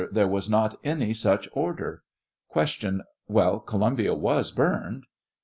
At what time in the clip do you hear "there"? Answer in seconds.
0.11-0.27